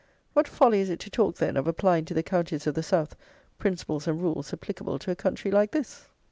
What 0.33 0.47
folly 0.47 0.81
is 0.81 0.89
it 0.89 0.99
to 1.01 1.11
talk, 1.11 1.35
then, 1.37 1.55
of 1.55 1.67
applying 1.67 2.05
to 2.05 2.15
the 2.15 2.23
counties 2.23 2.65
of 2.65 2.73
the 2.73 2.81
South, 2.81 3.15
principles 3.59 4.07
and 4.07 4.19
rules 4.19 4.51
applicable 4.51 4.97
to 4.97 5.11
a 5.11 5.15
country 5.15 5.51
like 5.51 5.69
this! 5.69 6.07